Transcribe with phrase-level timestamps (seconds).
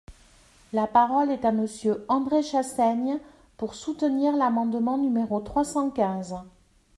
[0.73, 3.19] La parole est à Monsieur André Chassaigne,
[3.57, 6.37] pour soutenir l’amendement numéro trois cent quinze.